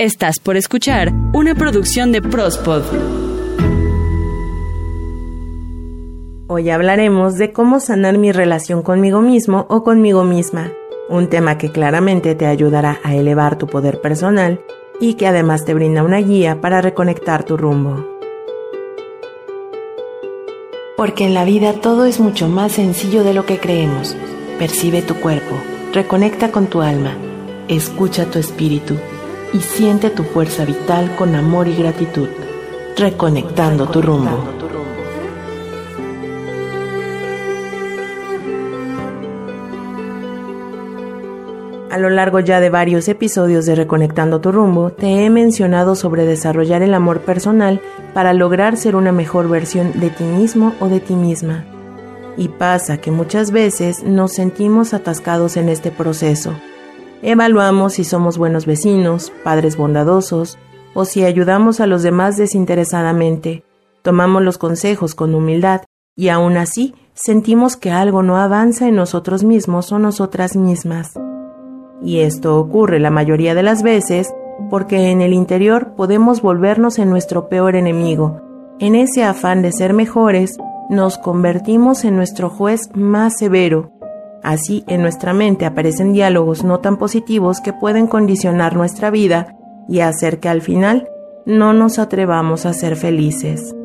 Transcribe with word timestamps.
Estás 0.00 0.38
por 0.38 0.56
escuchar 0.56 1.12
una 1.32 1.56
producción 1.56 2.12
de 2.12 2.22
Prospod. 2.22 2.84
Hoy 6.46 6.70
hablaremos 6.70 7.36
de 7.36 7.52
cómo 7.52 7.80
sanar 7.80 8.16
mi 8.16 8.30
relación 8.30 8.82
conmigo 8.82 9.20
mismo 9.20 9.66
o 9.68 9.82
conmigo 9.82 10.22
misma, 10.22 10.70
un 11.08 11.26
tema 11.26 11.58
que 11.58 11.72
claramente 11.72 12.36
te 12.36 12.46
ayudará 12.46 13.00
a 13.02 13.16
elevar 13.16 13.58
tu 13.58 13.66
poder 13.66 14.00
personal 14.00 14.60
y 15.00 15.14
que 15.14 15.26
además 15.26 15.64
te 15.64 15.74
brinda 15.74 16.04
una 16.04 16.18
guía 16.18 16.60
para 16.60 16.80
reconectar 16.80 17.42
tu 17.42 17.56
rumbo. 17.56 18.06
Porque 20.96 21.24
en 21.24 21.34
la 21.34 21.44
vida 21.44 21.72
todo 21.72 22.04
es 22.04 22.20
mucho 22.20 22.46
más 22.46 22.70
sencillo 22.70 23.24
de 23.24 23.34
lo 23.34 23.46
que 23.46 23.58
creemos. 23.58 24.16
Percibe 24.60 25.02
tu 25.02 25.16
cuerpo, 25.16 25.56
reconecta 25.92 26.52
con 26.52 26.68
tu 26.68 26.82
alma, 26.82 27.16
escucha 27.66 28.26
tu 28.26 28.38
espíritu 28.38 28.94
y 29.52 29.60
siente 29.60 30.10
tu 30.10 30.24
fuerza 30.24 30.64
vital 30.64 31.14
con 31.16 31.34
amor 31.34 31.68
y 31.68 31.76
gratitud, 31.76 32.28
reconectando 32.96 33.88
tu 33.88 34.02
rumbo. 34.02 34.44
A 41.90 41.96
lo 41.96 42.10
largo 42.10 42.38
ya 42.40 42.60
de 42.60 42.70
varios 42.70 43.08
episodios 43.08 43.64
de 43.66 43.74
Reconectando 43.74 44.40
tu 44.40 44.52
rumbo, 44.52 44.90
te 44.90 45.24
he 45.24 45.30
mencionado 45.30 45.94
sobre 45.96 46.26
desarrollar 46.26 46.82
el 46.82 46.94
amor 46.94 47.22
personal 47.22 47.80
para 48.12 48.34
lograr 48.34 48.76
ser 48.76 48.94
una 48.94 49.10
mejor 49.10 49.48
versión 49.48 49.98
de 49.98 50.10
ti 50.10 50.24
mismo 50.24 50.74
o 50.80 50.88
de 50.88 51.00
ti 51.00 51.14
misma. 51.14 51.64
Y 52.36 52.48
pasa 52.48 52.98
que 52.98 53.10
muchas 53.10 53.50
veces 53.50 54.04
nos 54.04 54.34
sentimos 54.34 54.94
atascados 54.94 55.56
en 55.56 55.70
este 55.70 55.90
proceso 55.90 56.54
Evaluamos 57.22 57.94
si 57.94 58.04
somos 58.04 58.38
buenos 58.38 58.64
vecinos, 58.64 59.32
padres 59.42 59.76
bondadosos, 59.76 60.56
o 60.94 61.04
si 61.04 61.24
ayudamos 61.24 61.80
a 61.80 61.86
los 61.88 62.04
demás 62.04 62.36
desinteresadamente. 62.36 63.64
Tomamos 64.02 64.42
los 64.42 64.56
consejos 64.56 65.16
con 65.16 65.34
humildad 65.34 65.82
y 66.14 66.28
aún 66.28 66.56
así 66.56 66.94
sentimos 67.14 67.76
que 67.76 67.90
algo 67.90 68.22
no 68.22 68.36
avanza 68.36 68.86
en 68.86 68.94
nosotros 68.94 69.42
mismos 69.42 69.90
o 69.90 69.98
nosotras 69.98 70.54
mismas. 70.54 71.14
Y 72.00 72.20
esto 72.20 72.56
ocurre 72.56 73.00
la 73.00 73.10
mayoría 73.10 73.56
de 73.56 73.64
las 73.64 73.82
veces 73.82 74.32
porque 74.70 75.10
en 75.10 75.20
el 75.20 75.32
interior 75.32 75.94
podemos 75.96 76.40
volvernos 76.40 77.00
en 77.00 77.10
nuestro 77.10 77.48
peor 77.48 77.74
enemigo. 77.74 78.40
En 78.78 78.94
ese 78.94 79.24
afán 79.24 79.60
de 79.62 79.72
ser 79.72 79.92
mejores, 79.92 80.56
nos 80.88 81.18
convertimos 81.18 82.04
en 82.04 82.14
nuestro 82.14 82.48
juez 82.48 82.90
más 82.94 83.38
severo 83.38 83.97
Así, 84.48 84.82
en 84.86 85.02
nuestra 85.02 85.34
mente 85.34 85.66
aparecen 85.66 86.14
diálogos 86.14 86.64
no 86.64 86.80
tan 86.80 86.96
positivos 86.96 87.60
que 87.60 87.74
pueden 87.74 88.06
condicionar 88.06 88.76
nuestra 88.76 89.10
vida 89.10 89.54
y 89.90 90.00
hacer 90.00 90.40
que 90.40 90.48
al 90.48 90.62
final 90.62 91.06
no 91.44 91.74
nos 91.74 91.98
atrevamos 91.98 92.64
a 92.64 92.72
ser 92.72 92.96
felices. 92.96 93.76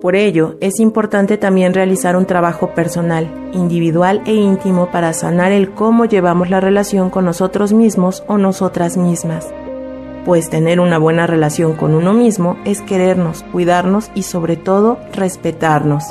Por 0.00 0.16
ello, 0.16 0.56
es 0.62 0.80
importante 0.80 1.36
también 1.36 1.74
realizar 1.74 2.16
un 2.16 2.24
trabajo 2.24 2.72
personal, 2.72 3.30
individual 3.52 4.22
e 4.24 4.32
íntimo 4.32 4.90
para 4.90 5.12
sanar 5.12 5.52
el 5.52 5.72
cómo 5.72 6.06
llevamos 6.06 6.48
la 6.48 6.60
relación 6.60 7.10
con 7.10 7.26
nosotros 7.26 7.74
mismos 7.74 8.24
o 8.28 8.38
nosotras 8.38 8.96
mismas. 8.96 9.52
Pues 10.24 10.48
tener 10.48 10.80
una 10.80 10.96
buena 10.96 11.26
relación 11.26 11.74
con 11.74 11.94
uno 11.94 12.14
mismo 12.14 12.56
es 12.64 12.80
querernos, 12.80 13.42
cuidarnos 13.52 14.10
y 14.14 14.22
sobre 14.22 14.56
todo 14.56 14.96
respetarnos. 15.12 16.04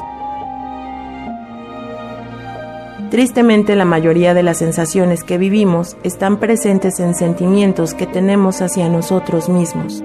Tristemente 3.13 3.75
la 3.75 3.85
mayoría 3.85 4.33
de 4.33 4.41
las 4.41 4.57
sensaciones 4.57 5.23
que 5.23 5.37
vivimos 5.37 5.97
están 6.01 6.39
presentes 6.39 6.99
en 6.99 7.13
sentimientos 7.13 7.93
que 7.93 8.07
tenemos 8.07 8.63
hacia 8.63 8.89
nosotros 8.89 9.49
mismos. 9.49 10.03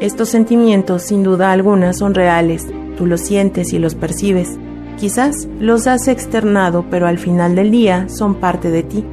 Estos 0.00 0.30
sentimientos 0.30 1.02
sin 1.02 1.22
duda 1.22 1.52
alguna 1.52 1.92
son 1.92 2.14
reales, 2.14 2.66
tú 2.96 3.06
los 3.06 3.20
sientes 3.20 3.72
y 3.72 3.78
los 3.78 3.94
percibes. 3.94 4.58
Quizás 4.98 5.46
los 5.60 5.86
has 5.86 6.08
externado, 6.08 6.86
pero 6.90 7.06
al 7.06 7.18
final 7.18 7.54
del 7.54 7.70
día 7.70 8.08
son 8.08 8.40
parte 8.40 8.72
de 8.72 8.82
ti. 8.82 9.04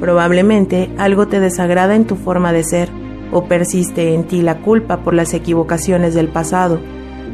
Probablemente 0.00 0.90
algo 0.98 1.28
te 1.28 1.38
desagrada 1.38 1.94
en 1.94 2.04
tu 2.04 2.16
forma 2.16 2.52
de 2.52 2.64
ser, 2.64 2.88
o 3.30 3.44
persiste 3.44 4.12
en 4.12 4.24
ti 4.24 4.42
la 4.42 4.60
culpa 4.60 5.04
por 5.04 5.14
las 5.14 5.34
equivocaciones 5.34 6.14
del 6.14 6.30
pasado, 6.30 6.80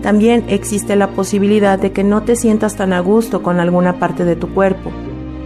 también 0.03 0.45
existe 0.49 0.97
la 0.97 1.09
posibilidad 1.09 1.79
de 1.79 1.93
que 1.93 2.05
no 2.05 2.23
te 2.23 2.37
sientas 2.37 2.77
tan 2.77 2.93
a 2.93 3.01
gusto 3.01 3.43
con 3.43 3.61
alguna 3.61 3.99
parte 3.99 4.25
de 4.25 4.37
tu 4.37 4.53
cuerpo, 4.53 4.91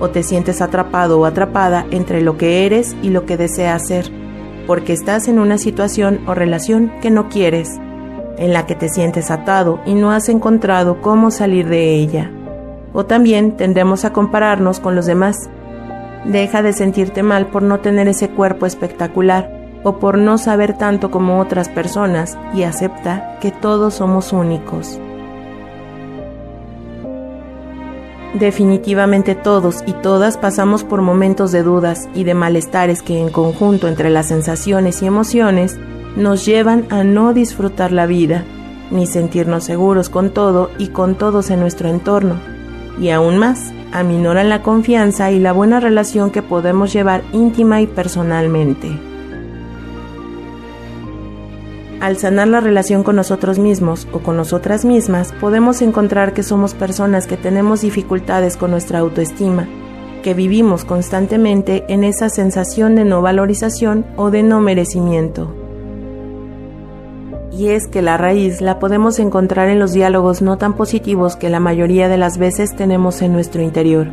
o 0.01 0.11
te 0.11 0.23
sientes 0.23 0.61
atrapado 0.61 1.21
o 1.21 1.27
atrapada 1.27 1.87
entre 1.91 2.21
lo 2.23 2.37
que 2.37 2.67
eres 2.67 2.97
y 3.03 3.11
lo 3.11 3.27
que 3.27 3.37
deseas 3.37 3.87
ser, 3.87 4.11
porque 4.67 4.93
estás 4.93 5.29
en 5.29 5.39
una 5.39 5.59
situación 5.59 6.21
o 6.27 6.35
relación 6.35 6.93
que 7.01 7.11
no 7.11 7.29
quieres, 7.29 7.79
en 8.39 8.53
la 8.53 8.67
que 8.67 8.75
te 8.75 8.89
sientes 8.89 9.31
atado 9.31 9.81
y 9.85 9.95
no 9.95 10.11
has 10.11 10.29
encontrado 10.29 11.01
cómo 11.03 11.31
salir 11.31 11.69
de 11.69 11.95
ella. 11.95 12.31
O 12.93 13.05
también 13.05 13.57
tendemos 13.57 14.05
a 14.05 14.13
compararnos 14.13 14.81
con 14.81 14.97
los 14.97 15.07
demás. 15.07 15.49
Deja 16.25 16.63
de 16.63 16.73
sentirte 16.73 17.23
mal 17.23 17.49
por 17.49 17.63
no 17.63 17.81
tener 17.81 18.09
ese 18.09 18.31
cuerpo 18.31 18.67
espectacular 18.67 19.60
o 19.83 19.99
por 19.99 20.19
no 20.19 20.39
saber 20.39 20.77
tanto 20.77 21.11
como 21.11 21.41
otras 21.41 21.69
personas 21.69 22.39
y 22.55 22.65
acepta 22.65 23.39
que 23.41 23.51
todos 23.51 23.95
somos 23.95 24.33
únicos. 24.33 25.01
Definitivamente 28.35 29.35
todos 29.35 29.83
y 29.87 29.93
todas 29.93 30.37
pasamos 30.39 30.85
por 30.85 31.03
momentos 31.03 31.51
de 31.51 31.65
dudas 31.65 32.09
y 32.15 32.23
de 32.23 32.35
malestares 32.35 33.03
que 33.03 33.19
en 33.19 33.29
conjunto 33.29 33.89
entre 33.89 34.09
las 34.09 34.29
sensaciones 34.29 35.03
y 35.03 35.07
emociones 35.07 35.79
nos 36.17 36.47
llevan 36.47 36.87
a 36.91 37.03
no 37.03 37.33
disfrutar 37.33 37.91
la 37.91 38.07
vida, 38.07 38.45
ni 38.93 39.07
sentirnos 39.07 39.65
seguros 39.65 40.09
con 40.11 40.31
todo 40.31 40.71
y 40.79 40.89
con 40.89 41.17
todos 41.17 41.51
en 41.51 41.61
nuestro 41.61 41.89
entorno, 41.89 42.37
y 43.01 43.11
aún 43.11 43.37
más, 43.37 43.73
aminoran 43.93 44.49
la 44.49 44.63
confianza 44.63 45.33
y 45.33 45.41
la 45.41 45.53
buena 45.53 45.81
relación 45.81 46.31
que 46.31 46.43
podemos 46.43 46.93
llevar 46.93 47.23
íntima 47.33 47.81
y 47.81 47.89
personalmente. 47.89 49.10
Al 52.01 52.17
sanar 52.17 52.49
la 52.49 52.61
relación 52.61 53.03
con 53.03 53.17
nosotros 53.17 53.59
mismos 53.59 54.09
o 54.13 54.21
con 54.21 54.35
nosotras 54.39 54.87
mismas, 54.87 55.33
podemos 55.39 55.83
encontrar 55.83 56.33
que 56.33 56.43
somos 56.43 56.73
personas 56.73 57.27
que 57.27 57.37
tenemos 57.37 57.83
dificultades 57.83 58.57
con 58.57 58.71
nuestra 58.71 59.01
autoestima, 59.01 59.69
que 60.23 60.33
vivimos 60.33 60.87
constantemente 60.87 61.85
en 61.89 62.05
esa 62.05 62.31
sensación 62.31 62.95
de 62.95 63.05
no 63.05 63.21
valorización 63.21 64.07
o 64.17 64.31
de 64.31 64.43
no 64.43 64.61
merecimiento. 64.61 65.55
Y 67.53 67.69
es 67.69 67.87
que 67.87 68.01
la 68.01 68.17
raíz 68.17 68.63
la 68.63 68.79
podemos 68.79 69.19
encontrar 69.19 69.69
en 69.69 69.79
los 69.79 69.93
diálogos 69.93 70.41
no 70.41 70.57
tan 70.57 70.77
positivos 70.77 71.37
que 71.37 71.51
la 71.51 71.61
mayoría 71.61 72.09
de 72.09 72.17
las 72.17 72.39
veces 72.39 72.75
tenemos 72.75 73.21
en 73.21 73.35
nuestro 73.35 73.61
interior, 73.61 74.09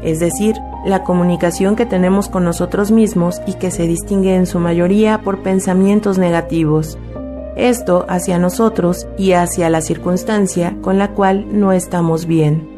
es 0.00 0.20
decir, 0.20 0.54
la 0.84 1.02
comunicación 1.02 1.74
que 1.74 1.86
tenemos 1.86 2.28
con 2.28 2.44
nosotros 2.44 2.92
mismos 2.92 3.42
y 3.48 3.54
que 3.54 3.72
se 3.72 3.88
distingue 3.88 4.36
en 4.36 4.46
su 4.46 4.60
mayoría 4.60 5.22
por 5.22 5.42
pensamientos 5.42 6.18
negativos, 6.18 6.96
esto 7.56 8.04
hacia 8.08 8.38
nosotros 8.38 9.08
y 9.18 9.32
hacia 9.32 9.70
la 9.70 9.80
circunstancia 9.80 10.76
con 10.82 10.98
la 10.98 11.12
cual 11.12 11.46
no 11.50 11.72
estamos 11.72 12.26
bien. 12.26 12.68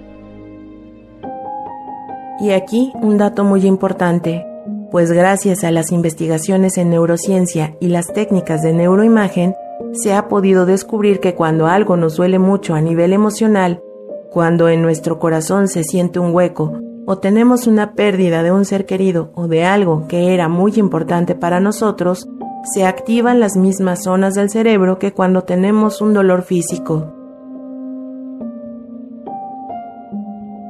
Y 2.41 2.51
aquí 2.51 2.93
un 3.03 3.19
dato 3.19 3.43
muy 3.43 3.67
importante, 3.67 4.47
pues 4.91 5.11
gracias 5.11 5.65
a 5.65 5.71
las 5.71 5.91
investigaciones 5.91 6.79
en 6.79 6.91
neurociencia 6.91 7.77
y 7.81 7.89
las 7.89 8.13
técnicas 8.13 8.63
de 8.63 8.73
neuroimagen, 8.73 9.55
se 9.93 10.15
ha 10.15 10.29
podido 10.29 10.65
descubrir 10.65 11.21
que 11.21 11.35
cuando 11.35 11.67
algo 11.67 11.97
nos 11.97 12.17
duele 12.17 12.39
mucho 12.39 12.75
a 12.75 12.81
nivel 12.81 13.13
emocional, 13.13 13.83
cuando 14.31 14.69
en 14.69 14.83
nuestro 14.83 15.19
corazón 15.19 15.69
se 15.69 15.83
siente 15.83 16.19
un 16.19 16.35
hueco 16.35 16.81
o 17.07 17.19
tenemos 17.19 17.67
una 17.67 17.95
pérdida 17.95 18.43
de 18.43 18.53
un 18.53 18.67
ser 18.67 18.85
querido 18.85 19.31
o 19.35 19.49
de 19.49 19.65
algo 19.65 20.07
que 20.09 20.35
era 20.35 20.49
muy 20.49 20.75
importante 20.77 21.35
para 21.35 21.59
nosotros, 21.59 22.29
se 22.73 22.85
activan 22.85 23.41
las 23.41 23.57
mismas 23.57 24.05
zonas 24.05 24.35
del 24.35 24.51
cerebro 24.51 24.99
que 24.99 25.13
cuando 25.13 25.43
tenemos 25.43 26.01
un 26.01 26.15
dolor 26.15 26.43
físico. 26.43 27.13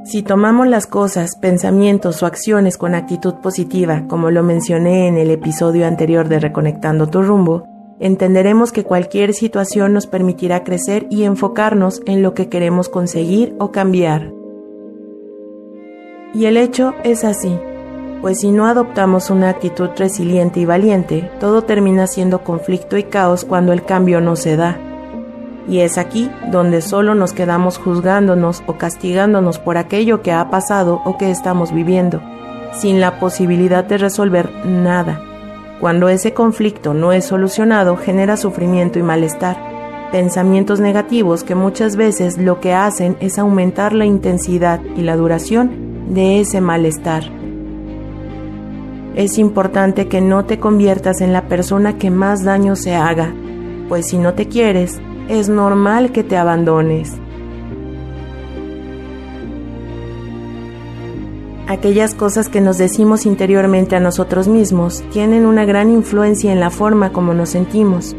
Si 0.04 0.22
tomamos 0.22 0.66
las 0.68 0.86
cosas, 0.86 1.36
pensamientos 1.36 2.22
o 2.22 2.26
acciones 2.26 2.78
con 2.78 2.94
actitud 2.94 3.34
positiva, 3.42 4.06
como 4.08 4.30
lo 4.30 4.42
mencioné 4.42 5.06
en 5.06 5.18
el 5.18 5.30
episodio 5.30 5.86
anterior 5.86 6.28
de 6.28 6.40
Reconectando 6.40 7.08
tu 7.08 7.20
rumbo, 7.20 7.64
entenderemos 8.00 8.72
que 8.72 8.84
cualquier 8.84 9.34
situación 9.34 9.92
nos 9.92 10.06
permitirá 10.06 10.64
crecer 10.64 11.06
y 11.10 11.24
enfocarnos 11.24 12.00
en 12.06 12.22
lo 12.22 12.32
que 12.32 12.48
queremos 12.48 12.88
conseguir 12.88 13.54
o 13.58 13.70
cambiar. 13.70 14.32
Y 16.32 16.46
el 16.46 16.56
hecho 16.56 16.94
es 17.04 17.24
así 17.24 17.58
pues 18.20 18.40
si 18.40 18.50
no 18.50 18.66
adoptamos 18.66 19.30
una 19.30 19.48
actitud 19.48 19.90
resiliente 19.96 20.60
y 20.60 20.64
valiente, 20.64 21.30
todo 21.38 21.62
termina 21.62 22.06
siendo 22.06 22.42
conflicto 22.42 22.96
y 22.96 23.04
caos 23.04 23.44
cuando 23.44 23.72
el 23.72 23.84
cambio 23.84 24.20
no 24.20 24.36
se 24.36 24.56
da. 24.56 24.78
Y 25.68 25.80
es 25.80 25.98
aquí 25.98 26.30
donde 26.50 26.80
solo 26.80 27.14
nos 27.14 27.32
quedamos 27.32 27.78
juzgándonos 27.78 28.62
o 28.66 28.78
castigándonos 28.78 29.58
por 29.58 29.76
aquello 29.76 30.22
que 30.22 30.32
ha 30.32 30.50
pasado 30.50 31.00
o 31.04 31.18
que 31.18 31.30
estamos 31.30 31.72
viviendo, 31.72 32.20
sin 32.72 33.00
la 33.00 33.20
posibilidad 33.20 33.84
de 33.84 33.98
resolver 33.98 34.50
nada. 34.64 35.22
Cuando 35.80 36.08
ese 36.08 36.34
conflicto 36.34 36.94
no 36.94 37.12
es 37.12 37.26
solucionado, 37.26 37.96
genera 37.96 38.36
sufrimiento 38.36 38.98
y 38.98 39.02
malestar, 39.02 39.56
pensamientos 40.10 40.80
negativos 40.80 41.44
que 41.44 41.54
muchas 41.54 41.94
veces 41.94 42.38
lo 42.38 42.60
que 42.60 42.72
hacen 42.72 43.16
es 43.20 43.38
aumentar 43.38 43.92
la 43.92 44.06
intensidad 44.06 44.80
y 44.96 45.02
la 45.02 45.16
duración 45.16 46.08
de 46.14 46.40
ese 46.40 46.60
malestar. 46.60 47.38
Es 49.18 49.36
importante 49.36 50.06
que 50.06 50.20
no 50.20 50.44
te 50.44 50.60
conviertas 50.60 51.20
en 51.22 51.32
la 51.32 51.48
persona 51.48 51.98
que 51.98 52.08
más 52.08 52.44
daño 52.44 52.76
se 52.76 52.94
haga, 52.94 53.34
pues 53.88 54.06
si 54.06 54.16
no 54.16 54.34
te 54.34 54.46
quieres, 54.46 55.00
es 55.28 55.48
normal 55.48 56.12
que 56.12 56.22
te 56.22 56.36
abandones. 56.36 57.14
Aquellas 61.66 62.14
cosas 62.14 62.48
que 62.48 62.60
nos 62.60 62.78
decimos 62.78 63.26
interiormente 63.26 63.96
a 63.96 64.00
nosotros 64.00 64.46
mismos 64.46 65.02
tienen 65.10 65.46
una 65.46 65.64
gran 65.64 65.90
influencia 65.90 66.52
en 66.52 66.60
la 66.60 66.70
forma 66.70 67.12
como 67.12 67.34
nos 67.34 67.48
sentimos. 67.48 68.14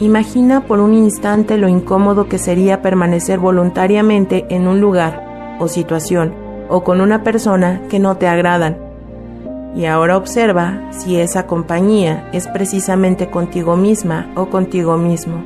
Imagina 0.00 0.66
por 0.66 0.80
un 0.80 0.92
instante 0.92 1.56
lo 1.56 1.66
incómodo 1.66 2.28
que 2.28 2.36
sería 2.36 2.82
permanecer 2.82 3.38
voluntariamente 3.38 4.44
en 4.50 4.68
un 4.68 4.82
lugar 4.82 5.56
o 5.60 5.66
situación 5.66 6.34
o 6.68 6.84
con 6.84 7.00
una 7.00 7.22
persona 7.22 7.80
que 7.88 7.98
no 7.98 8.18
te 8.18 8.28
agradan. 8.28 8.85
Y 9.74 9.86
ahora 9.86 10.16
observa 10.16 10.80
si 10.90 11.18
esa 11.20 11.46
compañía 11.46 12.28
es 12.32 12.48
precisamente 12.48 13.30
contigo 13.30 13.76
misma 13.76 14.30
o 14.36 14.46
contigo 14.46 14.96
mismo. 14.96 15.44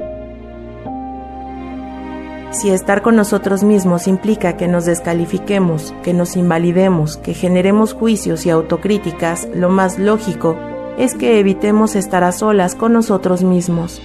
Si 2.53 2.71
estar 2.71 3.01
con 3.01 3.15
nosotros 3.15 3.63
mismos 3.63 4.09
implica 4.09 4.57
que 4.57 4.67
nos 4.67 4.85
descalifiquemos, 4.85 5.95
que 6.03 6.13
nos 6.13 6.37
invalidemos, 6.37 7.17
que 7.17 7.33
generemos 7.33 7.95
juicios 7.95 8.45
y 8.45 8.51
autocríticas, 8.51 9.49
lo 9.55 9.69
más 9.69 10.01
lógico 10.01 10.57
es 10.99 11.15
que 11.15 11.39
evitemos 11.39 11.95
estar 11.95 12.25
a 12.25 12.33
solas 12.33 12.75
con 12.75 12.93
nosotros 12.93 13.45
mismos. 13.45 14.03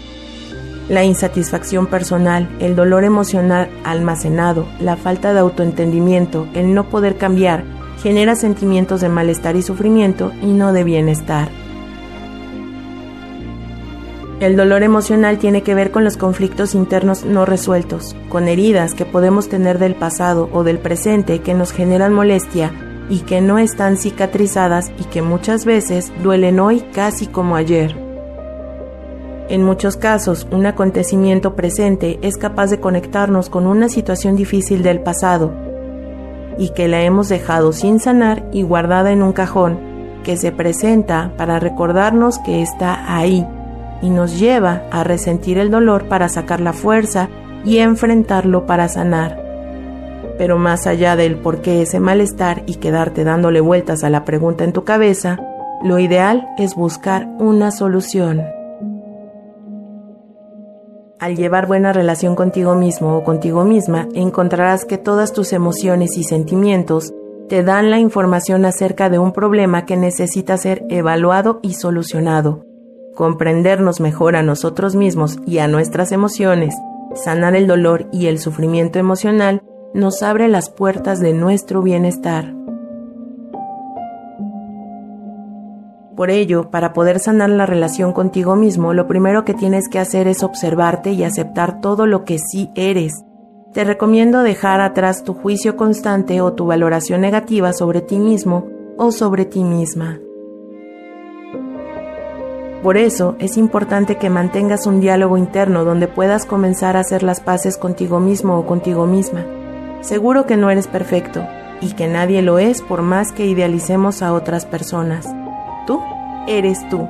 La 0.90 1.04
insatisfacción 1.04 1.88
personal, 1.88 2.48
el 2.60 2.76
dolor 2.76 3.04
emocional 3.04 3.68
almacenado, 3.84 4.68
la 4.80 4.96
falta 4.96 5.34
de 5.34 5.40
autoentendimiento, 5.40 6.48
el 6.54 6.76
no 6.76 6.88
poder 6.90 7.18
cambiar, 7.18 7.64
genera 8.06 8.36
sentimientos 8.36 9.02
de 9.02 9.10
malestar 9.10 9.56
y 9.56 9.64
sufrimiento 9.64 10.32
y 10.44 10.54
no 10.54 10.74
de 10.74 10.84
bienestar. 10.84 11.50
El 14.40 14.56
dolor 14.56 14.84
emocional 14.84 15.40
tiene 15.40 15.64
que 15.64 15.74
ver 15.74 15.90
con 15.90 16.04
los 16.04 16.16
conflictos 16.16 16.76
internos 16.76 17.26
no 17.26 17.46
resueltos, 17.48 18.16
con 18.30 18.48
heridas 18.48 18.94
que 18.94 19.06
podemos 19.06 19.50
tener 19.50 19.80
del 19.80 19.96
pasado 19.96 20.52
o 20.54 20.64
del 20.64 20.78
presente 20.78 21.40
que 21.40 21.56
nos 21.56 21.72
generan 21.72 22.14
molestia 22.14 22.72
y 23.10 23.22
que 23.22 23.42
no 23.42 23.58
están 23.58 23.98
cicatrizadas 23.98 24.92
y 25.00 25.06
que 25.06 25.24
muchas 25.24 25.66
veces 25.66 26.14
duelen 26.22 26.60
hoy 26.60 26.82
casi 26.94 27.26
como 27.26 27.56
ayer. 27.56 27.98
En 29.50 29.64
muchos 29.64 29.98
casos, 29.98 30.46
un 30.52 30.68
acontecimiento 30.68 31.56
presente 31.56 32.20
es 32.22 32.38
capaz 32.38 32.68
de 32.68 32.80
conectarnos 32.80 33.50
con 33.50 33.66
una 33.66 33.90
situación 33.90 34.36
difícil 34.36 34.84
del 34.84 35.02
pasado 35.02 35.66
y 36.58 36.70
que 36.70 36.88
la 36.88 37.02
hemos 37.02 37.30
dejado 37.30 37.74
sin 37.74 38.00
sanar 38.00 38.44
y 38.52 38.64
guardada 38.64 39.12
en 39.12 39.24
un 39.24 39.34
cajón 39.34 39.80
que 40.24 40.38
se 40.38 40.52
presenta 40.52 41.32
para 41.38 41.60
recordarnos 41.60 42.40
que 42.40 42.62
está 42.62 43.16
ahí 43.16 43.46
y 44.02 44.10
nos 44.10 44.40
lleva 44.40 44.84
a 44.92 45.04
resentir 45.04 45.58
el 45.58 45.72
dolor 45.72 46.08
para 46.08 46.30
sacar 46.30 46.60
la 46.60 46.74
fuerza 46.74 47.30
y 47.64 47.78
enfrentarlo 47.78 48.66
para 48.66 48.88
sanar. 48.88 49.44
Pero 50.38 50.58
más 50.58 50.86
allá 50.88 51.16
del 51.16 51.38
por 51.38 51.62
qué 51.62 51.82
ese 51.82 52.00
malestar 52.00 52.64
y 52.66 52.76
quedarte 52.76 53.24
dándole 53.24 53.62
vueltas 53.62 54.04
a 54.04 54.10
la 54.10 54.26
pregunta 54.26 54.64
en 54.64 54.74
tu 54.74 54.84
cabeza, 54.84 55.40
lo 55.84 56.00
ideal 56.00 56.48
es 56.58 56.76
buscar 56.76 57.28
una 57.40 57.72
solución. 57.72 58.55
Al 61.20 61.36
llevar 61.36 61.68
buena 61.68 61.94
relación 61.94 62.36
contigo 62.36 62.76
mismo 62.76 63.18
o 63.18 63.24
contigo 63.24 63.64
misma, 63.64 64.08
encontrarás 64.14 64.86
que 64.86 64.98
todas 64.98 65.34
tus 65.34 65.54
emociones 65.54 66.18
y 66.18 66.24
sentimientos 66.24 67.14
te 67.48 67.64
dan 67.64 67.92
la 67.92 68.00
información 68.00 68.66
acerca 68.66 69.10
de 69.10 69.20
un 69.20 69.32
problema 69.32 69.86
que 69.86 69.98
necesita 69.98 70.58
ser 70.58 70.84
evaluado 70.90 71.60
y 71.62 71.74
solucionado 71.74 72.66
comprendernos 73.16 74.00
mejor 74.00 74.36
a 74.36 74.44
nosotros 74.44 74.96
mismos 74.96 75.40
y 75.48 75.58
a 75.58 75.68
nuestras 75.68 76.12
emociones, 76.12 76.76
sanar 77.16 77.56
el 77.56 77.66
dolor 77.66 78.08
y 78.12 78.28
el 78.28 78.38
sufrimiento 78.38 79.00
emocional, 79.00 79.64
nos 79.94 80.22
abre 80.22 80.48
las 80.50 80.70
puertas 80.70 81.20
de 81.20 81.34
nuestro 81.34 81.82
bienestar. 81.82 82.55
Por 86.16 86.30
ello, 86.30 86.72
para 86.72 86.94
poder 86.94 87.20
sanar 87.20 87.50
la 87.50 87.66
relación 87.66 88.14
contigo 88.14 88.56
mismo, 88.56 88.94
lo 88.94 89.06
primero 89.06 89.44
que 89.44 89.54
tienes 89.54 89.90
que 89.90 90.00
hacer 90.00 90.28
es 90.30 90.44
observarte 90.44 91.12
y 91.12 91.24
aceptar 91.24 91.82
todo 91.82 92.06
lo 92.06 92.24
que 92.24 92.40
sí 92.40 92.72
eres. 92.74 93.26
Te 93.74 93.84
recomiendo 93.84 94.42
dejar 94.42 94.80
atrás 94.80 95.26
tu 95.26 95.34
juicio 95.34 95.76
constante 95.76 96.40
o 96.40 96.54
tu 96.54 96.66
valoración 96.66 97.20
negativa 97.20 97.74
sobre 97.74 98.00
ti 98.00 98.18
mismo 98.18 98.70
o 98.98 99.12
sobre 99.12 99.44
ti 99.44 99.66
misma. 99.66 100.20
Por 102.82 102.96
eso 102.96 103.36
es 103.40 103.58
importante 103.58 104.18
que 104.18 104.30
mantengas 104.30 104.88
un 104.88 105.02
diálogo 105.02 105.38
interno 105.38 105.84
donde 105.84 106.08
puedas 106.08 106.46
comenzar 106.46 106.96
a 106.96 107.02
hacer 107.02 107.24
las 107.24 107.42
paces 107.42 107.78
contigo 107.78 108.22
mismo 108.22 108.58
o 108.58 108.66
contigo 108.66 109.06
misma. 109.06 109.46
Seguro 110.00 110.46
que 110.46 110.56
no 110.56 110.70
eres 110.70 110.88
perfecto 110.88 111.46
y 111.82 111.94
que 111.94 112.08
nadie 112.08 112.42
lo 112.42 112.58
es 112.58 112.82
por 112.82 113.02
más 113.02 113.34
que 113.34 113.48
idealicemos 113.48 114.22
a 114.22 114.32
otras 114.32 114.66
personas. 114.66 115.28
Tú 115.86 116.02
eres 116.48 116.88
tú 116.90 117.08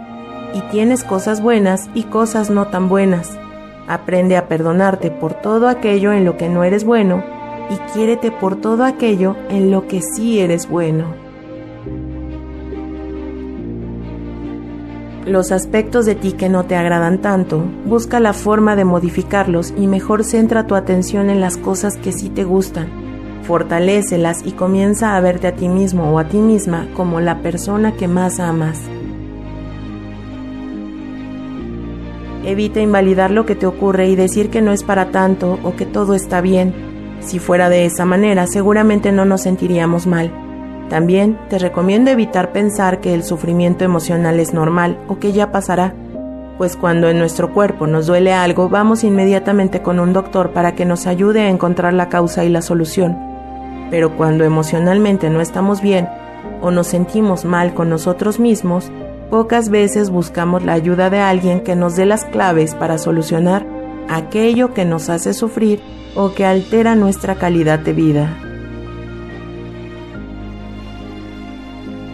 y 0.53 0.61
tienes 0.71 1.03
cosas 1.03 1.41
buenas 1.41 1.89
y 1.93 2.03
cosas 2.03 2.49
no 2.49 2.67
tan 2.67 2.89
buenas. 2.89 3.37
Aprende 3.87 4.37
a 4.37 4.47
perdonarte 4.47 5.11
por 5.11 5.33
todo 5.33 5.67
aquello 5.67 6.13
en 6.13 6.25
lo 6.25 6.37
que 6.37 6.49
no 6.49 6.63
eres 6.63 6.83
bueno 6.83 7.23
y 7.69 7.75
quiérete 7.93 8.31
por 8.31 8.55
todo 8.55 8.83
aquello 8.83 9.35
en 9.49 9.71
lo 9.71 9.87
que 9.87 10.01
sí 10.01 10.39
eres 10.39 10.69
bueno. 10.69 11.25
los 15.25 15.51
aspectos 15.51 16.05
de 16.05 16.15
ti 16.15 16.33
que 16.33 16.49
no 16.49 16.65
te 16.65 16.75
agradan 16.75 17.19
tanto, 17.19 17.63
busca 17.85 18.19
la 18.19 18.33
forma 18.33 18.75
de 18.75 18.85
modificarlos 18.85 19.73
y 19.75 19.87
mejor 19.87 20.23
centra 20.23 20.67
tu 20.67 20.75
atención 20.75 21.29
en 21.29 21.41
las 21.41 21.57
cosas 21.57 21.97
que 21.97 22.11
sí 22.11 22.29
te 22.29 22.43
gustan. 22.43 23.04
Fortalécelas 23.47 24.41
y 24.43 24.53
comienza 24.53 25.15
a 25.15 25.21
verte 25.21 25.45
a 25.45 25.55
ti 25.55 25.69
mismo 25.69 26.11
o 26.11 26.17
a 26.17 26.23
ti 26.23 26.37
misma 26.37 26.87
como 26.95 27.19
la 27.21 27.43
persona 27.43 27.91
que 27.91 28.07
más 28.07 28.39
amas. 28.39 28.79
Evita 32.43 32.79
invalidar 32.79 33.29
lo 33.29 33.45
que 33.45 33.53
te 33.53 33.67
ocurre 33.67 34.07
y 34.07 34.15
decir 34.15 34.49
que 34.49 34.63
no 34.63 34.71
es 34.71 34.83
para 34.83 35.11
tanto 35.11 35.59
o 35.63 35.75
que 35.75 35.85
todo 35.85 36.15
está 36.15 36.41
bien. 36.41 36.73
Si 37.19 37.37
fuera 37.37 37.69
de 37.69 37.85
esa 37.85 38.05
manera, 38.05 38.47
seguramente 38.47 39.11
no 39.11 39.25
nos 39.25 39.41
sentiríamos 39.41 40.07
mal. 40.07 40.31
También 40.89 41.37
te 41.49 41.59
recomiendo 41.59 42.09
evitar 42.09 42.51
pensar 42.51 42.99
que 42.99 43.13
el 43.13 43.23
sufrimiento 43.23 43.83
emocional 43.83 44.39
es 44.39 44.53
normal 44.53 44.99
o 45.07 45.19
que 45.19 45.33
ya 45.33 45.51
pasará, 45.51 45.93
pues 46.57 46.75
cuando 46.77 47.09
en 47.09 47.19
nuestro 47.19 47.53
cuerpo 47.53 47.85
nos 47.85 48.07
duele 48.07 48.33
algo 48.33 48.69
vamos 48.69 49.03
inmediatamente 49.03 49.81
con 49.81 49.99
un 49.99 50.13
doctor 50.13 50.51
para 50.51 50.73
que 50.73 50.85
nos 50.85 51.05
ayude 51.05 51.41
a 51.41 51.49
encontrar 51.49 51.93
la 51.93 52.09
causa 52.09 52.43
y 52.43 52.49
la 52.49 52.61
solución. 52.61 53.34
Pero 53.89 54.15
cuando 54.17 54.43
emocionalmente 54.43 55.29
no 55.29 55.41
estamos 55.41 55.81
bien 55.81 56.07
o 56.61 56.71
nos 56.71 56.87
sentimos 56.87 57.45
mal 57.45 57.73
con 57.73 57.89
nosotros 57.89 58.39
mismos, 58.39 58.91
pocas 59.29 59.69
veces 59.69 60.09
buscamos 60.09 60.63
la 60.63 60.73
ayuda 60.73 61.09
de 61.09 61.19
alguien 61.19 61.61
que 61.61 61.75
nos 61.75 61.95
dé 61.95 62.05
las 62.05 62.25
claves 62.25 62.75
para 62.75 62.97
solucionar 62.97 63.65
aquello 64.09 64.73
que 64.73 64.85
nos 64.85 65.09
hace 65.09 65.33
sufrir 65.33 65.81
o 66.15 66.33
que 66.33 66.45
altera 66.45 66.95
nuestra 66.95 67.35
calidad 67.35 67.79
de 67.79 67.93
vida. 67.93 68.37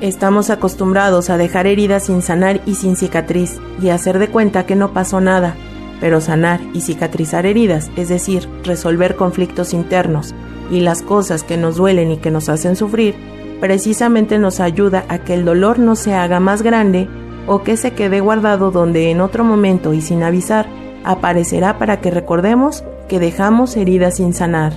Estamos 0.01 0.49
acostumbrados 0.49 1.29
a 1.29 1.37
dejar 1.37 1.67
heridas 1.67 2.05
sin 2.05 2.23
sanar 2.23 2.61
y 2.65 2.75
sin 2.75 2.95
cicatriz 2.95 3.59
y 3.81 3.89
hacer 3.89 4.17
de 4.17 4.29
cuenta 4.29 4.65
que 4.65 4.75
no 4.75 4.93
pasó 4.93 5.21
nada, 5.21 5.55
pero 5.99 6.21
sanar 6.21 6.59
y 6.73 6.81
cicatrizar 6.81 7.45
heridas, 7.45 7.91
es 7.95 8.09
decir, 8.09 8.49
resolver 8.63 9.15
conflictos 9.15 9.73
internos 9.73 10.33
y 10.71 10.79
las 10.79 11.03
cosas 11.03 11.43
que 11.43 11.57
nos 11.57 11.75
duelen 11.75 12.11
y 12.11 12.17
que 12.17 12.31
nos 12.31 12.49
hacen 12.49 12.75
sufrir, 12.75 13.15
precisamente 13.59 14.39
nos 14.39 14.59
ayuda 14.59 15.05
a 15.09 15.19
que 15.19 15.35
el 15.35 15.45
dolor 15.45 15.77
no 15.77 15.95
se 15.95 16.15
haga 16.15 16.39
más 16.39 16.63
grande 16.63 17.07
o 17.45 17.61
que 17.61 17.77
se 17.77 17.91
quede 17.91 18.21
guardado 18.21 18.71
donde 18.71 19.11
en 19.11 19.21
otro 19.21 19.43
momento 19.43 19.93
y 19.93 20.01
sin 20.01 20.23
avisar 20.23 20.67
aparecerá 21.03 21.77
para 21.77 21.99
que 21.99 22.09
recordemos 22.09 22.83
que 23.07 23.19
dejamos 23.19 23.75
heridas 23.75 24.15
sin 24.15 24.33
sanar. 24.33 24.73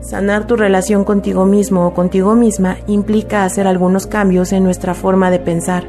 Sanar 0.00 0.46
tu 0.46 0.56
relación 0.56 1.04
contigo 1.04 1.46
mismo 1.46 1.86
o 1.86 1.94
contigo 1.94 2.34
misma 2.34 2.76
implica 2.86 3.44
hacer 3.44 3.66
algunos 3.66 4.06
cambios 4.06 4.52
en 4.52 4.62
nuestra 4.62 4.92
forma 4.92 5.30
de 5.30 5.38
pensar, 5.38 5.88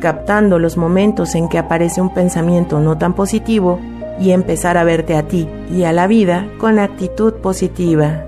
captando 0.00 0.58
los 0.58 0.78
momentos 0.78 1.34
en 1.34 1.48
que 1.50 1.58
aparece 1.58 2.00
un 2.00 2.14
pensamiento 2.14 2.80
no 2.80 2.96
tan 2.96 3.12
positivo 3.12 3.78
y 4.18 4.32
empezar 4.32 4.76
a 4.76 4.84
verte 4.84 5.16
a 5.16 5.28
ti 5.28 5.48
y 5.70 5.84
a 5.84 5.92
la 5.92 6.06
vida 6.06 6.48
con 6.58 6.78
actitud 6.78 7.34
positiva. 7.34 8.24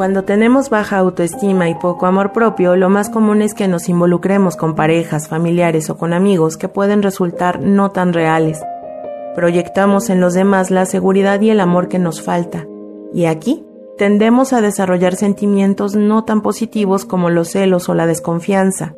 Cuando 0.00 0.24
tenemos 0.24 0.70
baja 0.70 0.96
autoestima 0.96 1.68
y 1.68 1.74
poco 1.74 2.06
amor 2.06 2.32
propio, 2.32 2.74
lo 2.74 2.88
más 2.88 3.10
común 3.10 3.42
es 3.42 3.52
que 3.52 3.68
nos 3.68 3.90
involucremos 3.90 4.56
con 4.56 4.74
parejas, 4.74 5.28
familiares 5.28 5.90
o 5.90 5.98
con 5.98 6.14
amigos 6.14 6.56
que 6.56 6.68
pueden 6.68 7.02
resultar 7.02 7.60
no 7.60 7.90
tan 7.90 8.14
reales. 8.14 8.62
Proyectamos 9.34 10.08
en 10.08 10.22
los 10.22 10.32
demás 10.32 10.70
la 10.70 10.86
seguridad 10.86 11.38
y 11.42 11.50
el 11.50 11.60
amor 11.60 11.88
que 11.88 11.98
nos 11.98 12.22
falta. 12.22 12.66
Y 13.12 13.26
aquí 13.26 13.66
tendemos 13.98 14.54
a 14.54 14.62
desarrollar 14.62 15.16
sentimientos 15.16 15.96
no 15.96 16.24
tan 16.24 16.40
positivos 16.40 17.04
como 17.04 17.28
los 17.28 17.50
celos 17.50 17.90
o 17.90 17.94
la 17.94 18.06
desconfianza, 18.06 18.94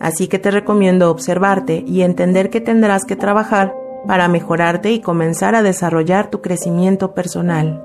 Así 0.00 0.28
que 0.28 0.38
te 0.38 0.50
recomiendo 0.50 1.10
observarte 1.10 1.84
y 1.86 2.02
entender 2.02 2.48
que 2.48 2.62
tendrás 2.62 3.04
que 3.04 3.16
trabajar 3.16 3.74
para 4.06 4.28
mejorarte 4.28 4.92
y 4.92 5.00
comenzar 5.00 5.54
a 5.54 5.62
desarrollar 5.62 6.30
tu 6.30 6.40
crecimiento 6.40 7.12
personal. 7.12 7.84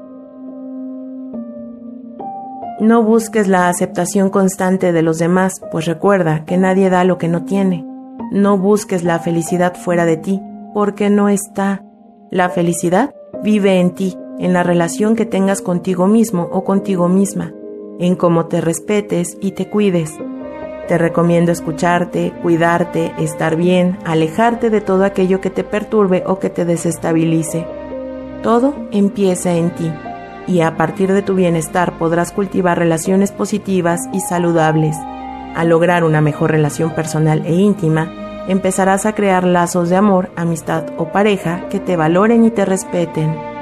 No 2.80 3.04
busques 3.04 3.48
la 3.48 3.68
aceptación 3.68 4.30
constante 4.30 4.92
de 4.92 5.02
los 5.02 5.18
demás, 5.18 5.62
pues 5.72 5.86
recuerda 5.86 6.46
que 6.46 6.58
nadie 6.58 6.90
da 6.90 7.04
lo 7.04 7.18
que 7.18 7.28
no 7.28 7.44
tiene. 7.44 7.86
No 8.32 8.58
busques 8.58 9.04
la 9.04 9.20
felicidad 9.20 9.76
fuera 9.76 10.06
de 10.06 10.18
ti, 10.18 10.42
porque 10.74 11.10
no 11.10 11.30
está. 11.30 11.84
La 12.32 12.50
felicidad 12.50 13.14
vive 13.44 13.80
en 13.80 13.92
ti, 13.92 14.18
en 14.40 14.54
la 14.54 14.64
relación 14.64 15.16
que 15.16 15.26
tengas 15.26 15.62
contigo 15.62 16.08
mismo 16.08 16.50
o 16.52 16.64
contigo 16.64 17.08
misma, 17.08 17.54
en 18.00 18.16
cómo 18.16 18.48
te 18.48 18.60
respetes 18.62 19.38
y 19.42 19.52
te 19.52 19.70
cuides. 19.70 20.14
Te 20.88 20.98
recomiendo 20.98 21.52
escucharte, 21.52 22.32
cuidarte, 22.44 23.12
estar 23.18 23.56
bien, 23.56 23.98
alejarte 24.06 24.70
de 24.70 24.82
todo 24.82 25.04
aquello 25.04 25.42
que 25.42 25.50
te 25.50 25.64
perturbe 25.64 26.24
o 26.28 26.38
que 26.38 26.50
te 26.50 26.64
desestabilice. 26.64 27.66
Todo 28.44 28.76
empieza 28.92 29.54
en 29.54 29.72
ti 29.72 29.92
y 30.48 30.62
a 30.62 30.78
partir 30.78 31.12
de 31.12 31.24
tu 31.24 31.34
bienestar 31.34 31.98
podrás 31.98 32.32
cultivar 32.32 32.78
relaciones 32.78 33.32
positivas 33.32 34.02
y 34.14 34.20
saludables. 34.20 34.96
Al 35.56 35.70
lograr 35.70 36.04
una 36.04 36.22
mejor 36.22 36.52
relación 36.52 36.94
personal 36.94 37.44
e 37.46 37.56
íntima, 37.56 38.12
empezarás 38.48 39.06
a 39.06 39.16
crear 39.16 39.44
lazos 39.44 39.90
de 39.90 39.96
amor, 39.96 40.30
amistad 40.36 40.86
o 40.98 41.06
pareja 41.12 41.68
que 41.70 41.80
te 41.80 41.96
valoren 41.96 42.46
y 42.46 42.52
te 42.52 42.66
respeten. 42.66 43.55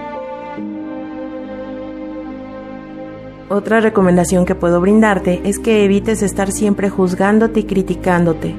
Otra 3.53 3.81
recomendación 3.81 4.45
que 4.45 4.55
puedo 4.55 4.81
brindarte 4.81 5.39
es 5.43 5.59
que 5.59 5.85
evites 5.85 6.23
estar 6.23 6.51
siempre 6.51 6.89
juzgándote 6.89 7.59
y 7.59 7.63
criticándote. 7.65 8.55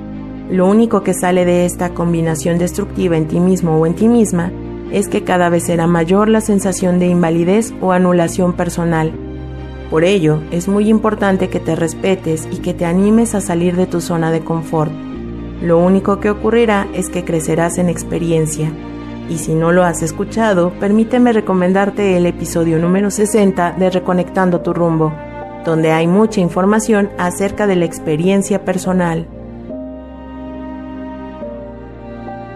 Lo 0.49 0.69
único 0.69 1.03
que 1.03 1.15
sale 1.15 1.45
de 1.45 1.65
esta 1.65 1.95
combinación 1.95 2.59
destructiva 2.59 3.17
en 3.17 3.27
ti 3.27 3.41
mismo 3.41 3.77
o 3.77 3.87
en 3.87 3.97
ti 3.97 4.07
misma 4.07 4.53
es 4.93 5.09
que 5.09 5.25
cada 5.25 5.49
vez 5.49 5.65
será 5.65 5.89
mayor 5.89 6.29
la 6.29 6.41
sensación 6.41 7.01
de 7.01 7.09
invalidez 7.09 7.75
o 7.81 7.91
anulación 7.91 8.53
personal. 8.53 9.11
Por 9.91 10.05
ello, 10.05 10.39
es 10.53 10.69
muy 10.69 10.89
importante 10.89 11.49
que 11.49 11.59
te 11.59 11.75
respetes 11.75 12.47
y 12.53 12.59
que 12.59 12.73
te 12.73 12.85
animes 12.85 13.35
a 13.35 13.41
salir 13.41 13.75
de 13.75 13.87
tu 13.87 14.01
zona 14.01 14.31
de 14.31 14.45
confort. 14.45 14.93
Lo 15.61 15.81
único 15.81 16.21
que 16.21 16.31
ocurrirá 16.31 16.87
es 16.95 17.09
que 17.09 17.25
crecerás 17.25 17.79
en 17.79 17.89
experiencia. 17.89 18.71
Y 19.29 19.39
si 19.39 19.55
no 19.55 19.73
lo 19.73 19.85
has 19.85 20.03
escuchado, 20.03 20.73
permíteme 20.79 21.33
recomendarte 21.33 22.17
el 22.17 22.27
episodio 22.27 22.79
número 22.79 23.11
60 23.11 23.73
de 23.79 23.89
Reconectando 23.89 24.61
tu 24.61 24.75
rumbo, 24.75 25.15
donde 25.65 25.93
hay 25.93 26.07
mucha 26.07 26.41
información 26.41 27.11
acerca 27.17 27.67
de 27.67 27.77
la 27.77 27.87
experiencia 27.87 28.65
personal. 28.65 29.27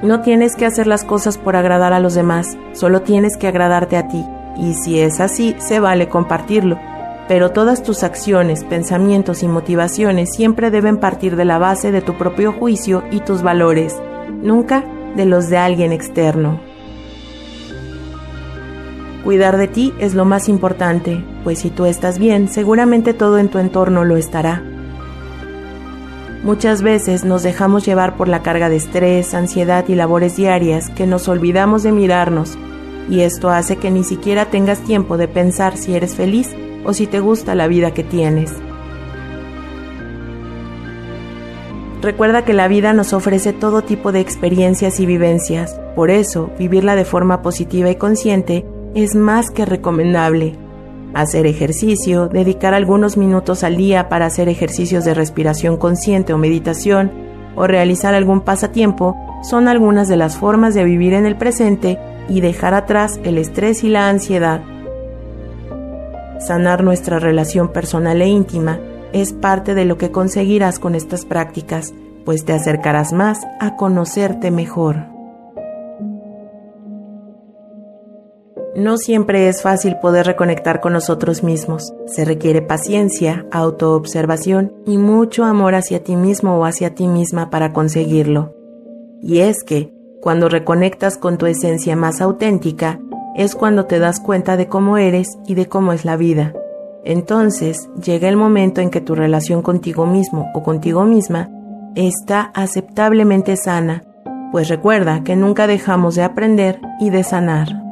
No 0.02 0.20
tienes 0.20 0.56
que 0.56 0.66
hacer 0.66 0.86
las 0.86 1.04
cosas 1.04 1.38
por 1.38 1.56
agradar 1.56 1.92
a 1.94 2.00
los 2.00 2.14
demás, 2.14 2.58
solo 2.72 3.00
tienes 3.00 3.36
que 3.36 3.48
agradarte 3.48 3.96
a 3.96 4.06
ti. 4.06 4.24
Y 4.58 4.74
si 4.74 5.00
es 5.00 5.20
así, 5.20 5.56
se 5.58 5.80
vale 5.80 6.08
compartirlo. 6.08 6.78
Pero 7.28 7.50
todas 7.50 7.82
tus 7.82 8.02
acciones, 8.02 8.64
pensamientos 8.64 9.42
y 9.42 9.48
motivaciones 9.48 10.34
siempre 10.34 10.70
deben 10.70 10.98
partir 10.98 11.34
de 11.36 11.44
la 11.44 11.58
base 11.58 11.92
de 11.92 12.02
tu 12.02 12.14
propio 12.16 12.52
juicio 12.52 13.02
y 13.10 13.20
tus 13.20 13.42
valores, 13.42 14.00
nunca 14.42 14.84
de 15.16 15.24
los 15.26 15.48
de 15.48 15.58
alguien 15.58 15.92
externo. 15.92 16.60
Cuidar 19.24 19.58
de 19.58 19.68
ti 19.68 19.92
es 19.98 20.14
lo 20.14 20.24
más 20.24 20.48
importante, 20.48 21.22
pues 21.44 21.58
si 21.58 21.70
tú 21.70 21.86
estás 21.86 22.18
bien, 22.18 22.48
seguramente 22.48 23.14
todo 23.14 23.38
en 23.38 23.48
tu 23.48 23.58
entorno 23.58 24.04
lo 24.04 24.16
estará. 24.16 24.62
Muchas 26.44 26.82
veces 26.82 27.24
nos 27.24 27.42
dejamos 27.42 27.84
llevar 27.84 28.16
por 28.16 28.28
la 28.28 28.42
carga 28.42 28.68
de 28.68 28.76
estrés, 28.76 29.34
ansiedad 29.34 29.84
y 29.88 29.96
labores 29.96 30.36
diarias 30.36 30.88
que 30.90 31.06
nos 31.06 31.28
olvidamos 31.28 31.82
de 31.82 31.92
mirarnos, 31.92 32.56
y 33.10 33.20
esto 33.20 33.50
hace 33.50 33.76
que 33.76 33.90
ni 33.90 34.04
siquiera 34.04 34.46
tengas 34.46 34.80
tiempo 34.80 35.16
de 35.16 35.28
pensar 35.28 35.76
si 35.76 35.94
eres 35.94 36.14
feliz 36.14 36.54
o 36.84 36.92
si 36.92 37.06
te 37.06 37.20
gusta 37.20 37.54
la 37.54 37.66
vida 37.66 37.92
que 37.92 38.04
tienes. 38.04 38.52
Recuerda 42.00 42.44
que 42.44 42.54
la 42.54 42.68
vida 42.68 42.92
nos 42.92 43.12
ofrece 43.12 43.52
todo 43.52 43.82
tipo 43.82 44.12
de 44.12 44.20
experiencias 44.20 45.00
y 45.00 45.06
vivencias, 45.06 45.80
por 45.96 46.10
eso 46.10 46.50
vivirla 46.58 46.94
de 46.94 47.04
forma 47.04 47.42
positiva 47.42 47.90
y 47.90 47.96
consciente 47.96 48.64
es 48.94 49.16
más 49.16 49.50
que 49.50 49.64
recomendable 49.64 50.56
hacer 51.14 51.46
ejercicio, 51.46 52.28
dedicar 52.28 52.74
algunos 52.74 53.16
minutos 53.16 53.64
al 53.64 53.76
día 53.76 54.08
para 54.08 54.26
hacer 54.26 54.48
ejercicios 54.48 55.04
de 55.04 55.14
respiración 55.14 55.76
consciente 55.76 56.32
o 56.32 56.38
meditación, 56.38 57.10
o 57.56 57.66
realizar 57.66 58.14
algún 58.14 58.42
pasatiempo, 58.42 59.16
son 59.42 59.66
algunas 59.68 60.08
de 60.08 60.16
las 60.16 60.36
formas 60.36 60.74
de 60.74 60.84
vivir 60.84 61.14
en 61.14 61.26
el 61.26 61.36
presente 61.36 61.98
y 62.28 62.40
dejar 62.40 62.74
atrás 62.74 63.18
el 63.24 63.38
estrés 63.38 63.82
y 63.82 63.88
la 63.88 64.08
ansiedad. 64.08 64.62
Sanar 66.38 66.84
nuestra 66.84 67.18
relación 67.18 67.72
personal 67.72 68.22
e 68.22 68.28
íntima 68.28 68.78
es 69.12 69.32
parte 69.32 69.74
de 69.74 69.84
lo 69.84 69.98
que 69.98 70.10
conseguirás 70.10 70.78
con 70.78 70.94
estas 70.94 71.24
prácticas, 71.24 71.94
pues 72.24 72.44
te 72.44 72.52
acercarás 72.52 73.12
más 73.12 73.40
a 73.60 73.76
conocerte 73.76 74.50
mejor. 74.50 75.06
No 78.76 78.96
siempre 78.96 79.48
es 79.48 79.62
fácil 79.62 79.96
poder 80.00 80.26
reconectar 80.26 80.80
con 80.80 80.92
nosotros 80.92 81.42
mismos. 81.42 81.92
Se 82.06 82.24
requiere 82.24 82.62
paciencia, 82.62 83.44
autoobservación 83.50 84.72
y 84.86 84.98
mucho 84.98 85.44
amor 85.44 85.74
hacia 85.74 86.04
ti 86.04 86.14
mismo 86.14 86.56
o 86.58 86.64
hacia 86.64 86.94
ti 86.94 87.08
misma 87.08 87.50
para 87.50 87.72
conseguirlo. 87.72 88.54
Y 89.20 89.40
es 89.40 89.64
que, 89.64 89.92
cuando 90.20 90.48
reconectas 90.48 91.18
con 91.18 91.38
tu 91.38 91.46
esencia 91.46 91.96
más 91.96 92.20
auténtica, 92.20 93.00
es 93.36 93.56
cuando 93.56 93.86
te 93.86 93.98
das 93.98 94.20
cuenta 94.20 94.56
de 94.56 94.68
cómo 94.68 94.96
eres 94.96 95.28
y 95.46 95.54
de 95.54 95.66
cómo 95.66 95.92
es 95.92 96.04
la 96.04 96.16
vida. 96.16 96.54
Entonces 97.04 97.88
llega 98.02 98.28
el 98.28 98.36
momento 98.36 98.80
en 98.80 98.90
que 98.90 99.00
tu 99.00 99.14
relación 99.14 99.62
contigo 99.62 100.06
mismo 100.06 100.50
o 100.54 100.62
contigo 100.62 101.04
misma 101.04 101.50
está 101.94 102.50
aceptablemente 102.54 103.56
sana, 103.56 104.04
pues 104.52 104.68
recuerda 104.68 105.22
que 105.24 105.36
nunca 105.36 105.66
dejamos 105.66 106.14
de 106.14 106.22
aprender 106.22 106.80
y 107.00 107.10
de 107.10 107.22
sanar. 107.22 107.82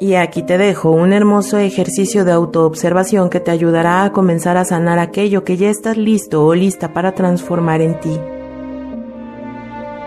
Y 0.00 0.14
aquí 0.14 0.42
te 0.42 0.58
dejo 0.58 0.90
un 0.90 1.12
hermoso 1.12 1.58
ejercicio 1.58 2.24
de 2.24 2.32
autoobservación 2.32 3.30
que 3.30 3.38
te 3.38 3.52
ayudará 3.52 4.02
a 4.02 4.12
comenzar 4.12 4.56
a 4.56 4.64
sanar 4.64 4.98
aquello 4.98 5.44
que 5.44 5.56
ya 5.56 5.70
estás 5.70 5.96
listo 5.96 6.44
o 6.44 6.54
lista 6.54 6.92
para 6.92 7.12
transformar 7.12 7.80
en 7.80 8.00
ti. 8.00 8.18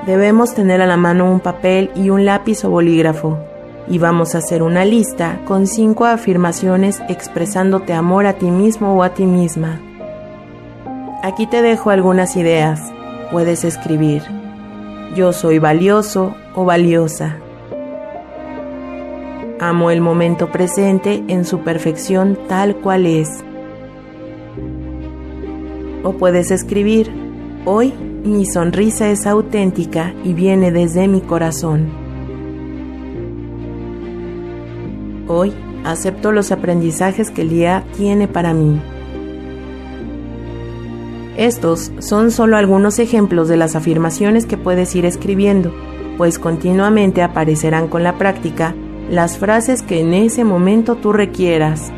Debemos 0.05 0.53
tener 0.53 0.81
a 0.81 0.85
la 0.85 0.97
mano 0.97 1.31
un 1.31 1.39
papel 1.39 1.91
y 1.95 2.09
un 2.09 2.25
lápiz 2.25 2.65
o 2.65 2.69
bolígrafo 2.69 3.39
y 3.87 3.97
vamos 3.99 4.35
a 4.35 4.39
hacer 4.39 4.63
una 4.63 4.85
lista 4.85 5.39
con 5.45 5.67
cinco 5.67 6.05
afirmaciones 6.05 7.01
expresándote 7.07 7.93
amor 7.93 8.25
a 8.25 8.33
ti 8.33 8.49
mismo 8.49 8.95
o 8.95 9.03
a 9.03 9.13
ti 9.13 9.25
misma. 9.25 9.79
Aquí 11.23 11.47
te 11.47 11.61
dejo 11.61 11.89
algunas 11.89 12.35
ideas. 12.35 12.81
Puedes 13.31 13.63
escribir, 13.63 14.23
yo 15.15 15.33
soy 15.33 15.59
valioso 15.59 16.35
o 16.53 16.65
valiosa. 16.65 17.37
Amo 19.59 19.89
el 19.89 20.01
momento 20.01 20.51
presente 20.51 21.23
en 21.27 21.45
su 21.45 21.59
perfección 21.59 22.37
tal 22.47 22.75
cual 22.75 23.05
es. 23.05 23.43
O 26.03 26.13
puedes 26.13 26.51
escribir, 26.51 27.11
hoy 27.65 27.93
mi 28.23 28.45
sonrisa 28.45 29.09
es 29.09 29.25
auténtica 29.25 30.13
y 30.23 30.33
viene 30.33 30.71
desde 30.71 31.07
mi 31.07 31.21
corazón. 31.21 32.04
Hoy 35.27 35.53
acepto 35.83 36.31
los 36.31 36.51
aprendizajes 36.51 37.31
que 37.31 37.41
el 37.41 37.49
día 37.49 37.83
tiene 37.95 38.27
para 38.27 38.53
mí. 38.53 38.79
Estos 41.37 41.91
son 41.99 42.31
solo 42.31 42.57
algunos 42.57 42.99
ejemplos 42.99 43.47
de 43.47 43.57
las 43.57 43.75
afirmaciones 43.75 44.45
que 44.45 44.57
puedes 44.57 44.95
ir 44.95 45.05
escribiendo, 45.05 45.73
pues 46.17 46.39
continuamente 46.39 47.21
aparecerán 47.21 47.87
con 47.87 48.03
la 48.03 48.17
práctica 48.17 48.73
las 49.09 49.37
frases 49.37 49.81
que 49.81 49.99
en 49.99 50.13
ese 50.13 50.43
momento 50.43 50.95
tú 50.95 51.11
requieras. 51.11 51.91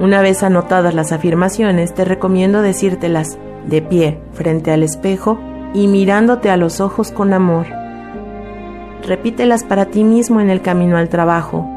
Una 0.00 0.22
vez 0.22 0.42
anotadas 0.42 0.94
las 0.94 1.12
afirmaciones, 1.12 1.94
te 1.94 2.06
recomiendo 2.06 2.62
decírtelas 2.62 3.38
de 3.66 3.82
pie 3.82 4.18
frente 4.32 4.72
al 4.72 4.82
espejo 4.82 5.38
y 5.74 5.88
mirándote 5.88 6.48
a 6.50 6.56
los 6.56 6.80
ojos 6.80 7.12
con 7.12 7.34
amor. 7.34 7.79
Repítelas 9.10 9.64
para 9.64 9.86
ti 9.86 10.04
mismo 10.04 10.40
en 10.40 10.50
el 10.50 10.62
camino 10.62 10.96
al 10.96 11.08
trabajo, 11.08 11.68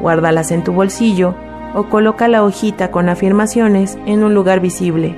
guárdalas 0.00 0.50
en 0.52 0.64
tu 0.64 0.72
bolsillo 0.72 1.34
o 1.74 1.90
coloca 1.90 2.28
la 2.28 2.42
hojita 2.42 2.90
con 2.90 3.10
afirmaciones 3.10 3.98
en 4.06 4.24
un 4.24 4.32
lugar 4.32 4.60
visible. 4.60 5.14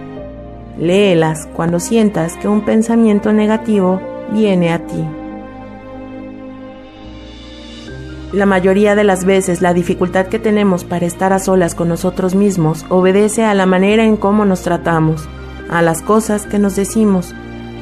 Léelas 0.76 1.48
cuando 1.54 1.78
sientas 1.78 2.36
que 2.38 2.48
un 2.48 2.62
pensamiento 2.64 3.32
negativo 3.32 4.00
viene 4.32 4.72
a 4.72 4.80
ti. 4.80 5.04
La 8.32 8.46
mayoría 8.46 8.96
de 8.96 9.04
las 9.04 9.24
veces 9.24 9.62
la 9.62 9.72
dificultad 9.72 10.26
que 10.26 10.40
tenemos 10.40 10.82
para 10.82 11.06
estar 11.06 11.32
a 11.32 11.38
solas 11.38 11.76
con 11.76 11.88
nosotros 11.88 12.34
mismos 12.34 12.84
obedece 12.88 13.44
a 13.44 13.54
la 13.54 13.66
manera 13.66 14.02
en 14.02 14.16
cómo 14.16 14.44
nos 14.44 14.62
tratamos, 14.62 15.28
a 15.70 15.82
las 15.82 16.02
cosas 16.02 16.46
que 16.46 16.58
nos 16.58 16.74
decimos. 16.74 17.32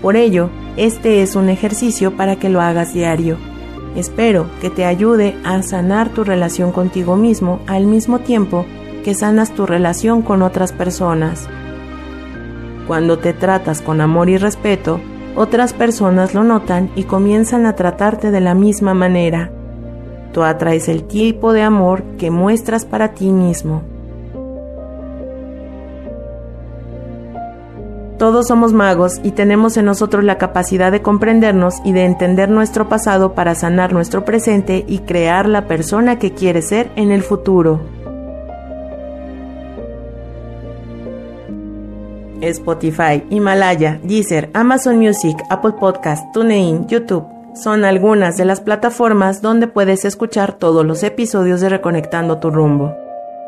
Por 0.03 0.17
ello, 0.17 0.51
este 0.77 1.23
es 1.23 1.37
un 1.37 1.49
ejercicio 1.49 2.19
para 2.19 2.37
que 2.37 2.51
lo 2.51 2.61
hagas 2.61 2.93
diario. 2.93 3.39
Espero 3.97 4.47
que 4.61 4.71
te 4.71 4.85
ayude 4.85 5.37
a 5.45 5.63
sanar 5.63 6.11
tu 6.11 6.25
relación 6.25 6.73
contigo 6.73 7.17
mismo 7.17 7.61
al 7.67 7.87
mismo 7.87 8.21
tiempo 8.21 8.65
que 9.05 9.15
sanas 9.15 9.55
tu 9.55 9.67
relación 9.67 10.23
con 10.23 10.43
otras 10.43 10.73
personas. 10.73 11.49
Cuando 12.87 13.19
te 13.19 13.33
tratas 13.33 13.83
con 13.83 14.01
amor 14.01 14.29
y 14.29 14.37
respeto, 14.37 15.01
otras 15.37 15.73
personas 15.73 16.35
lo 16.35 16.43
notan 16.45 16.91
y 16.97 17.05
comienzan 17.05 17.67
a 17.67 17.75
tratarte 17.75 18.31
de 18.31 18.41
la 18.41 18.55
misma 18.55 18.95
manera. 18.95 19.51
Tú 20.33 20.43
atraes 20.43 20.89
el 20.89 21.05
tipo 21.05 21.53
de 21.53 21.63
amor 21.63 22.03
que 22.19 22.31
muestras 22.31 22.85
para 22.85 23.15
ti 23.15 23.31
mismo. 23.31 23.83
Todos 28.19 28.49
somos 28.49 28.73
magos 28.73 29.21
y 29.23 29.31
tenemos 29.31 29.77
en 29.77 29.85
nosotros 29.85 30.25
la 30.25 30.39
capacidad 30.39 30.91
de 30.91 31.03
comprendernos 31.03 31.77
y 31.85 31.93
de 31.93 32.05
entender 32.05 32.51
nuestro 32.51 32.89
pasado 32.89 33.35
para 33.35 33.55
sanar 33.55 33.93
nuestro 33.93 34.25
presente 34.25 34.85
y 34.89 34.99
crear 34.99 35.49
la 35.49 35.69
persona 35.69 36.19
que 36.19 36.35
quieres 36.35 36.69
ser 36.69 36.91
en 36.97 37.13
el 37.13 37.23
futuro. 37.23 37.81
Spotify, 42.41 43.25
Himalaya, 43.31 44.01
Deezer, 44.03 44.51
Amazon 44.53 44.99
Music, 44.99 45.37
Apple 45.49 45.73
Podcast, 45.79 46.33
TuneIn, 46.33 46.87
YouTube 46.89 47.39
son 47.55 47.85
algunas 47.85 48.37
de 48.37 48.45
las 48.45 48.61
plataformas 48.61 49.43
donde 49.43 49.67
puedes 49.67 50.05
escuchar 50.05 50.53
todos 50.53 50.87
los 50.87 51.03
episodios 51.03 51.61
de 51.61 51.69
Reconectando 51.69 52.39
tu 52.39 52.51
rumbo. 52.51 52.95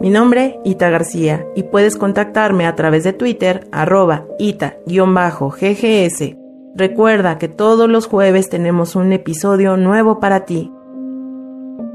Mi 0.00 0.08
nombre, 0.08 0.58
Ita 0.64 0.88
García, 0.88 1.46
y 1.54 1.64
puedes 1.64 1.96
contactarme 1.96 2.66
a 2.66 2.74
través 2.74 3.04
de 3.04 3.12
Twitter, 3.12 3.68
arroba 3.70 4.24
ita-ggs. 4.38 6.36
Recuerda 6.74 7.36
que 7.36 7.48
todos 7.48 7.86
los 7.86 8.06
jueves 8.06 8.48
tenemos 8.48 8.96
un 8.96 9.12
episodio 9.12 9.76
nuevo 9.76 10.18
para 10.18 10.46
ti. 10.46 10.72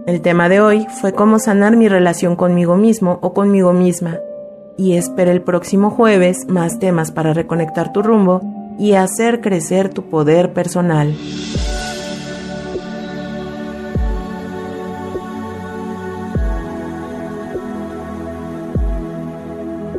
El 0.06 0.22
tema 0.22 0.50
de 0.50 0.62
hoy 0.62 0.86
fue 1.02 1.14
cómo 1.14 1.40
sanar 1.40 1.78
mi 1.78 1.88
relación 1.88 2.36
conmigo 2.36 2.78
mismo 2.78 3.18
o 3.24 3.34
conmigo 3.34 3.74
misma. 3.74 4.20
Y 4.78 4.94
espera 4.98 5.32
el 5.32 5.42
próximo 5.42 5.90
jueves 5.90 6.46
más 6.48 6.78
temas 6.78 7.10
para 7.10 7.34
reconectar 7.34 7.92
tu 7.92 8.04
rumbo 8.04 8.42
y 8.78 8.94
hacer 8.94 9.42
crecer 9.42 9.90
tu 9.90 10.04
poder 10.12 10.54
personal. 10.54 11.16